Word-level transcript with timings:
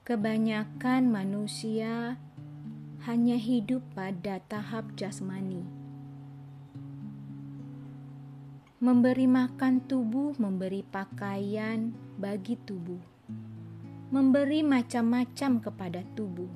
Kebanyakan 0.00 1.12
manusia 1.12 2.16
hanya 3.04 3.36
hidup 3.36 3.84
pada 3.92 4.40
tahap 4.48 4.96
jasmani. 4.96 5.60
Memberi 8.80 9.28
makan 9.28 9.84
tubuh, 9.84 10.32
memberi 10.40 10.80
pakaian 10.88 11.92
bagi 12.16 12.56
tubuh, 12.64 12.96
memberi 14.08 14.64
macam-macam 14.64 15.68
kepada 15.68 16.00
tubuh. 16.16 16.48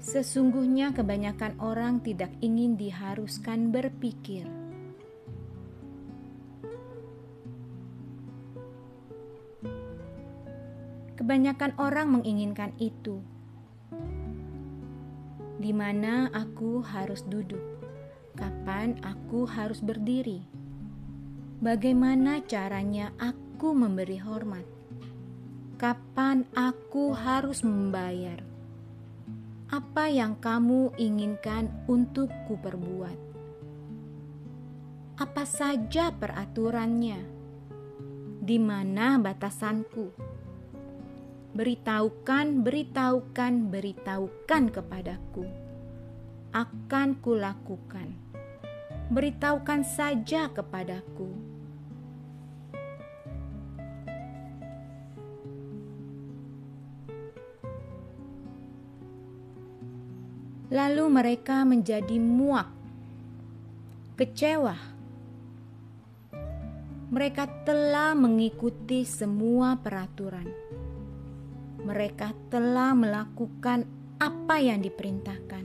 Sesungguhnya, 0.00 0.96
kebanyakan 0.96 1.60
orang 1.60 2.00
tidak 2.00 2.32
ingin 2.40 2.80
diharuskan 2.80 3.68
berpikir 3.68 4.48
Kebanyakan 11.28 11.76
orang 11.76 12.08
menginginkan 12.08 12.72
itu. 12.80 13.20
Di 15.60 15.76
mana 15.76 16.32
aku 16.32 16.80
harus 16.80 17.20
duduk? 17.20 17.60
Kapan 18.32 18.96
aku 19.04 19.44
harus 19.44 19.84
berdiri? 19.84 20.40
Bagaimana 21.60 22.40
caranya 22.48 23.12
aku 23.20 23.76
memberi 23.76 24.16
hormat? 24.16 24.64
Kapan 25.76 26.48
aku 26.56 27.12
harus 27.12 27.60
membayar? 27.60 28.40
Apa 29.68 30.08
yang 30.08 30.32
kamu 30.40 30.96
inginkan 30.96 31.68
untuk 31.92 32.32
kuperbuat? 32.48 33.20
Apa 35.20 35.44
saja 35.44 36.08
peraturannya? 36.08 37.20
Di 38.40 38.56
mana 38.56 39.20
batasanku? 39.20 40.37
Beritahukan, 41.48 42.60
beritahukan, 42.60 43.72
beritahukan 43.72 44.62
kepadaku. 44.68 45.48
Akan 46.52 47.16
kulakukan. 47.24 48.12
Beritahukan 49.08 49.80
saja 49.80 50.52
kepadaku. 50.52 51.32
Lalu 60.68 61.04
mereka 61.08 61.64
menjadi 61.64 62.20
muak, 62.20 62.68
kecewa. 64.20 64.76
Mereka 67.08 67.64
telah 67.64 68.12
mengikuti 68.12 69.08
semua 69.08 69.80
peraturan 69.80 70.68
mereka 71.82 72.34
telah 72.50 72.94
melakukan 72.94 73.86
apa 74.18 74.58
yang 74.58 74.82
diperintahkan. 74.82 75.64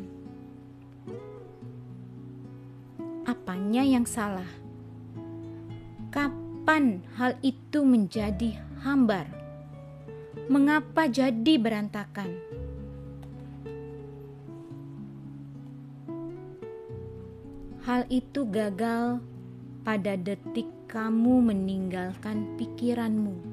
Apanya 3.26 3.82
yang 3.82 4.06
salah? 4.06 4.50
Kapan 6.14 7.02
hal 7.18 7.34
itu 7.42 7.82
menjadi 7.82 8.54
hambar? 8.86 9.26
Mengapa 10.52 11.10
jadi 11.10 11.58
berantakan? 11.58 12.30
Hal 17.84 18.08
itu 18.08 18.48
gagal 18.48 19.20
pada 19.84 20.16
detik 20.16 20.68
kamu 20.88 21.52
meninggalkan 21.52 22.56
pikiranmu 22.56 23.53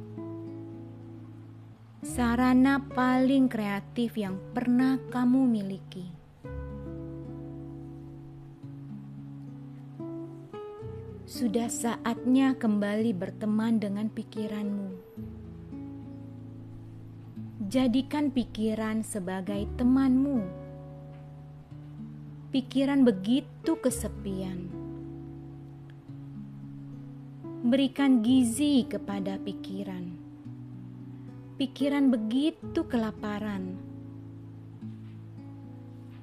sarana 2.20 2.84
paling 2.92 3.48
kreatif 3.48 4.12
yang 4.20 4.36
pernah 4.52 5.00
kamu 5.08 5.40
miliki. 5.48 6.04
Sudah 11.24 11.72
saatnya 11.72 12.60
kembali 12.60 13.16
berteman 13.16 13.80
dengan 13.80 14.12
pikiranmu. 14.12 15.00
Jadikan 17.72 18.28
pikiran 18.28 19.00
sebagai 19.00 19.64
temanmu. 19.80 20.44
Pikiran 22.52 23.00
begitu 23.00 23.80
kesepian. 23.80 24.68
Berikan 27.64 28.20
gizi 28.20 28.84
kepada 28.84 29.40
pikiran 29.40 30.19
pikiran 31.60 32.08
begitu 32.08 32.88
kelaparan. 32.88 33.76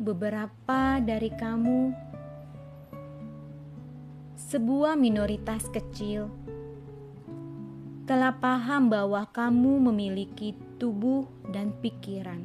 Beberapa 0.01 0.97
dari 0.97 1.29
kamu, 1.29 1.93
sebuah 4.33 4.97
minoritas 4.97 5.69
kecil, 5.69 6.33
telah 8.09 8.33
paham 8.33 8.89
bahwa 8.89 9.29
kamu 9.29 9.93
memiliki 9.93 10.57
tubuh 10.81 11.29
dan 11.53 11.69
pikiran. 11.85 12.41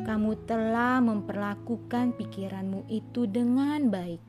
Kamu 0.00 0.48
telah 0.48 1.04
memperlakukan 1.04 2.16
pikiranmu 2.16 2.88
itu 2.88 3.28
dengan 3.28 3.92
baik 3.92 4.24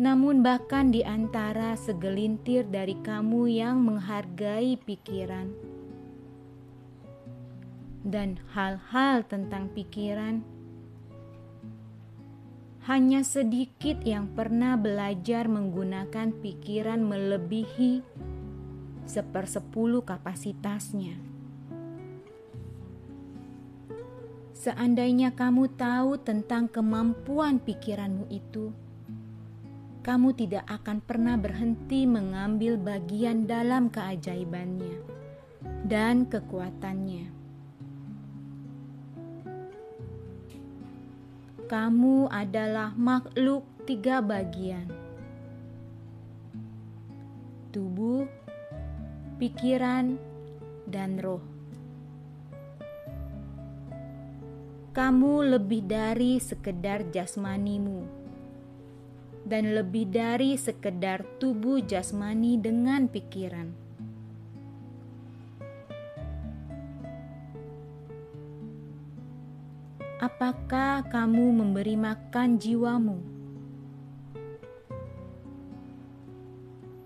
Namun, 0.00 0.40
bahkan 0.40 0.88
di 0.88 1.04
antara 1.04 1.76
segelintir 1.76 2.64
dari 2.72 2.96
kamu 3.04 3.52
yang 3.52 3.84
menghargai 3.84 4.80
pikiran 4.80 5.52
dan 8.00 8.40
hal-hal 8.56 9.20
tentang 9.28 9.68
pikiran, 9.76 10.40
hanya 12.88 13.20
sedikit 13.20 14.00
yang 14.00 14.32
pernah 14.32 14.80
belajar 14.80 15.44
menggunakan 15.52 16.32
pikiran 16.32 17.04
melebihi 17.04 18.00
sepersepuluh 19.04 20.00
kapasitasnya. 20.00 21.20
Seandainya 24.56 25.36
kamu 25.36 25.76
tahu 25.76 26.16
tentang 26.24 26.72
kemampuan 26.72 27.60
pikiranmu 27.60 28.32
itu, 28.32 28.72
kamu 30.00 30.32
tidak 30.32 30.64
akan 30.64 31.04
pernah 31.04 31.36
berhenti 31.36 32.08
mengambil 32.08 32.80
bagian 32.80 33.44
dalam 33.44 33.92
keajaibannya 33.92 34.96
dan 35.84 36.24
kekuatannya. 36.24 37.28
Kamu 41.68 42.32
adalah 42.32 42.96
makhluk 42.96 43.62
tiga 43.84 44.24
bagian: 44.24 44.88
tubuh, 47.70 48.24
pikiran, 49.36 50.16
dan 50.88 51.20
roh. 51.20 51.44
Kamu 54.90 55.46
lebih 55.54 55.86
dari 55.86 56.42
sekedar 56.42 57.14
jasmanimu 57.14 58.19
dan 59.50 59.74
lebih 59.74 60.06
dari 60.06 60.54
sekedar 60.54 61.26
tubuh 61.42 61.82
jasmani 61.82 62.54
dengan 62.54 63.10
pikiran. 63.10 63.74
Apakah 70.22 71.02
kamu 71.10 71.50
memberi 71.50 71.98
makan 71.98 72.62
jiwamu? 72.62 73.18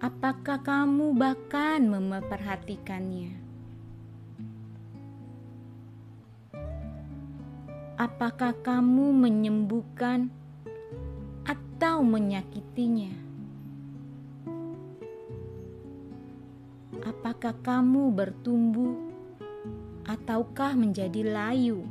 Apakah 0.05 0.61
kamu 0.61 1.17
bahkan 1.17 1.81
memperhatikannya? 1.89 3.41
Apakah 7.97 8.53
kamu 8.61 9.15
menyembuhkan 9.17 10.29
atau 11.94 12.02
menyakitinya? 12.02 13.14
Apakah 17.06 17.55
kamu 17.62 18.11
bertumbuh 18.11 18.99
ataukah 20.02 20.75
menjadi 20.75 21.23
layu? 21.23 21.87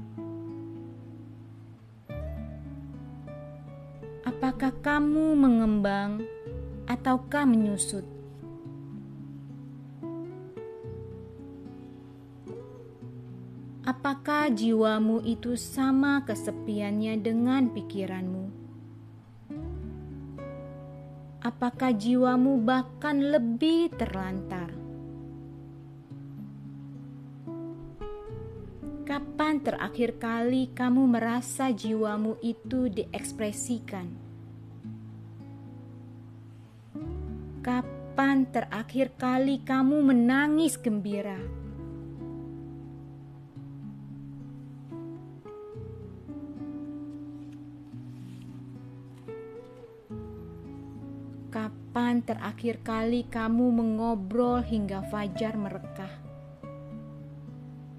Apakah 4.28 4.76
kamu 4.84 5.40
mengembang 5.40 6.28
ataukah 6.84 7.48
menyusut? 7.48 8.04
Apakah 13.88 14.52
jiwamu 14.52 15.24
itu 15.24 15.56
sama 15.56 16.28
kesepiannya 16.28 17.24
dengan 17.24 17.72
pikiranmu? 17.72 18.43
Apakah 21.44 21.92
jiwamu 21.92 22.64
bahkan 22.64 23.20
lebih 23.20 23.92
terlantar? 24.00 24.72
Kapan 29.04 29.60
terakhir 29.60 30.16
kali 30.24 30.72
kamu 30.72 31.04
merasa 31.04 31.76
jiwamu 31.76 32.40
itu 32.40 32.88
diekspresikan? 32.88 34.08
Kapan 37.60 38.48
terakhir 38.48 39.12
kali 39.20 39.60
kamu 39.68 40.00
menangis 40.00 40.80
gembira? 40.80 41.63
Terakhir 52.24 52.80
kali 52.88 53.28
kamu 53.28 53.84
mengobrol 53.84 54.64
hingga 54.64 55.04
fajar 55.12 55.60
merekah? 55.60 56.24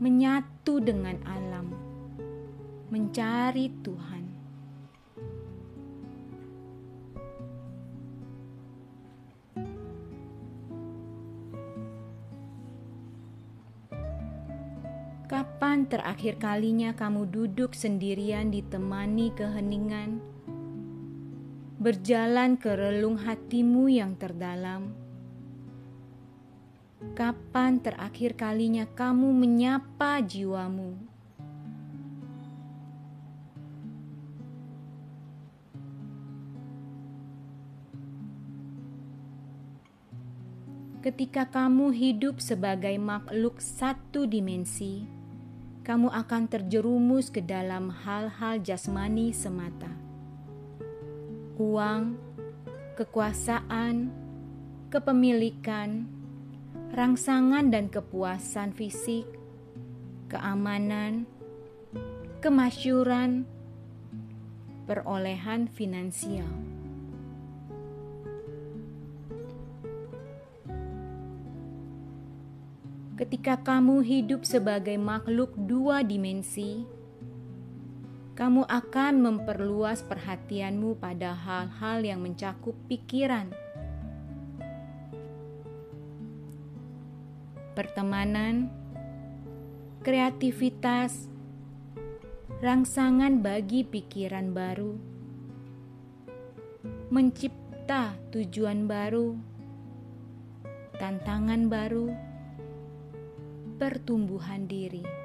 Menyatu 0.01 0.81
dengan 0.81 1.21
alam, 1.29 1.69
mencari 2.89 3.69
Tuhan. 3.85 4.25
Kapan 15.29 15.85
terakhir 15.85 16.41
kalinya 16.41 16.97
kamu 16.97 17.29
duduk 17.29 17.77
sendirian 17.77 18.49
ditemani 18.49 19.37
keheningan? 19.37 20.25
Berjalan 21.85 22.57
ke 22.57 22.73
relung 22.73 23.21
hatimu 23.21 23.93
yang 23.93 24.17
terdalam. 24.17 24.97
Kapan 27.13 27.77
terakhir 27.77 28.41
kalinya 28.41 28.89
kamu 28.89 29.29
menyapa 29.37 30.25
jiwamu? 30.25 30.97
Ketika 41.05 41.45
kamu 41.45 41.93
hidup 41.93 42.41
sebagai 42.41 42.97
makhluk 42.97 43.61
satu 43.61 44.25
dimensi, 44.25 45.05
kamu 45.85 46.09
akan 46.09 46.49
terjerumus 46.49 47.29
ke 47.29 47.45
dalam 47.45 47.93
hal-hal 47.93 48.57
jasmani 48.65 49.37
semata 49.37 50.04
uang, 51.55 52.19
kekuasaan, 52.99 54.11
kepemilikan, 54.91 56.07
rangsangan 56.91 57.71
dan 57.71 57.87
kepuasan 57.91 58.75
fisik, 58.75 59.27
keamanan, 60.27 61.27
kemasyuran, 62.43 63.47
perolehan 64.87 65.71
finansial. 65.71 66.51
Ketika 73.15 73.63
kamu 73.63 74.03
hidup 74.03 74.43
sebagai 74.43 74.99
makhluk 74.99 75.55
dua 75.55 76.03
dimensi, 76.03 76.83
kamu 78.35 78.67
akan 78.67 79.23
memperluas 79.23 80.03
perhatianmu 80.03 80.99
pada 80.99 81.39
hal-hal 81.39 82.03
yang 82.03 82.19
mencakup 82.19 82.75
pikiran, 82.91 83.55
pertemanan, 87.79 88.75
kreativitas, 90.03 91.31
rangsangan 92.59 93.39
bagi 93.39 93.87
pikiran 93.87 94.51
baru, 94.51 94.99
mencipta 97.15 98.19
tujuan 98.35 98.91
baru, 98.91 99.39
tantangan 100.99 101.71
baru, 101.71 102.11
pertumbuhan 103.79 104.67
diri. 104.67 105.24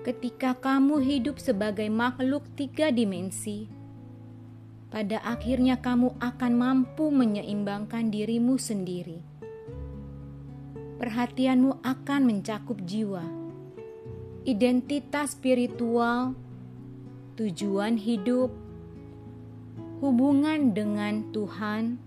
Ketika 0.00 0.56
kamu 0.56 1.04
hidup 1.04 1.36
sebagai 1.36 1.92
makhluk 1.92 2.48
tiga 2.56 2.88
dimensi, 2.88 3.68
pada 4.88 5.20
akhirnya 5.22 5.76
kamu 5.78 6.16
akan 6.18 6.52
mampu 6.56 7.12
menyeimbangkan 7.12 8.08
dirimu 8.08 8.56
sendiri. 8.56 9.20
Perhatianmu 10.96 11.84
akan 11.84 12.20
mencakup 12.28 12.80
jiwa, 12.84 13.24
identitas 14.44 15.36
spiritual, 15.36 16.32
tujuan 17.36 17.96
hidup, 18.00 18.52
hubungan 20.00 20.72
dengan 20.72 21.28
Tuhan, 21.32 22.00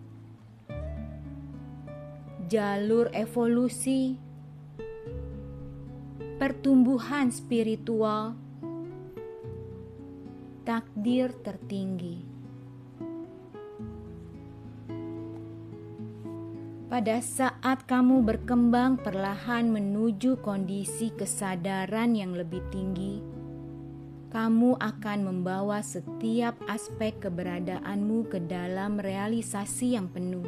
jalur 2.50 3.10
evolusi, 3.14 4.18
pertumbuhan 6.44 7.32
spiritual, 7.32 8.36
takdir 10.68 11.32
tertinggi. 11.40 12.20
Pada 16.92 17.24
saat 17.24 17.88
kamu 17.88 18.28
berkembang 18.28 19.00
perlahan 19.00 19.72
menuju 19.72 20.44
kondisi 20.44 21.16
kesadaran 21.16 22.12
yang 22.12 22.36
lebih 22.36 22.60
tinggi, 22.76 23.24
kamu 24.28 24.84
akan 24.84 25.20
membawa 25.24 25.80
setiap 25.80 26.60
aspek 26.68 27.24
keberadaanmu 27.24 28.28
ke 28.28 28.44
dalam 28.44 29.00
realisasi 29.00 29.96
yang 29.96 30.12
penuh 30.12 30.44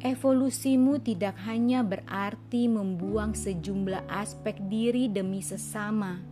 Evolusimu 0.00 0.96
tidak 1.04 1.36
hanya 1.44 1.84
berarti 1.84 2.72
membuang 2.72 3.36
sejumlah 3.36 4.08
aspek 4.08 4.56
diri 4.72 5.12
demi 5.12 5.44
sesama. 5.44 6.24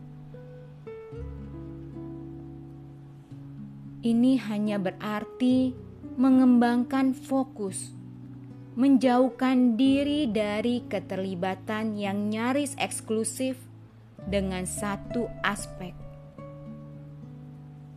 Ini 4.01 4.41
hanya 4.49 4.81
berarti 4.81 5.77
mengembangkan 6.17 7.13
fokus, 7.13 7.93
menjauhkan 8.73 9.77
diri 9.77 10.25
dari 10.33 10.81
keterlibatan 10.89 11.93
yang 12.01 12.33
nyaris 12.33 12.73
eksklusif 12.81 13.61
dengan 14.25 14.65
satu 14.65 15.29
aspek 15.45 15.93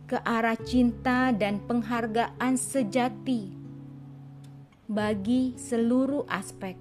ke 0.04 0.20
arah 0.28 0.60
cinta 0.60 1.32
dan 1.32 1.64
penghargaan 1.64 2.60
sejati 2.60 3.61
bagi 4.92 5.56
seluruh 5.56 6.28
aspek. 6.28 6.76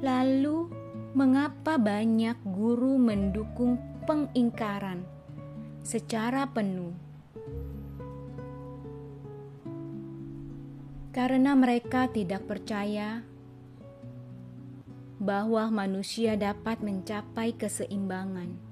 Lalu, 0.00 0.72
mengapa 1.12 1.76
banyak 1.76 2.40
guru 2.48 2.96
mendukung 2.96 3.76
pengingkaran 4.08 5.04
secara 5.84 6.48
penuh? 6.48 6.96
Karena 11.12 11.52
mereka 11.52 12.08
tidak 12.08 12.48
percaya 12.48 13.20
bahwa 15.20 15.68
manusia 15.68 16.40
dapat 16.40 16.80
mencapai 16.80 17.52
keseimbangan 17.52 18.71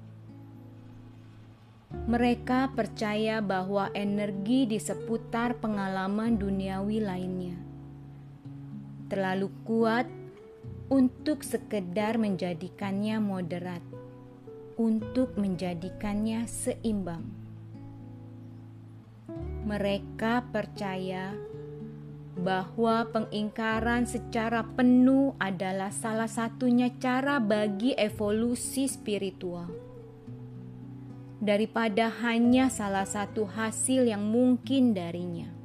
mereka 2.07 2.71
percaya 2.73 3.39
bahwa 3.39 3.91
energi 3.93 4.65
di 4.65 4.79
seputar 4.79 5.59
pengalaman 5.59 6.39
duniawi 6.39 6.99
lainnya 7.03 7.71
terlalu 9.11 9.51
kuat 9.67 10.07
untuk 10.87 11.43
sekedar 11.43 12.15
menjadikannya 12.15 13.19
moderat, 13.19 13.83
untuk 14.79 15.35
menjadikannya 15.35 16.47
seimbang. 16.47 17.27
Mereka 19.67 20.47
percaya 20.55 21.35
bahwa 22.39 23.03
pengingkaran 23.11 24.07
secara 24.07 24.63
penuh 24.63 25.35
adalah 25.43 25.91
salah 25.91 26.31
satunya 26.31 26.87
cara 26.95 27.43
bagi 27.43 27.91
evolusi 27.99 28.87
spiritual 28.87 29.90
daripada 31.41 32.13
hanya 32.21 32.69
salah 32.69 33.03
satu 33.03 33.49
hasil 33.49 34.05
yang 34.05 34.21
mungkin 34.21 34.93
darinya. 34.93 35.60